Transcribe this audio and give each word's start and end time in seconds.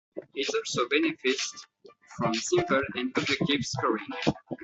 It 0.33 0.47
also 0.55 0.89
benefits 0.89 1.63
from 2.17 2.33
simple 2.33 2.81
and 2.95 3.15
objective 3.15 3.63
scoring. 3.63 4.07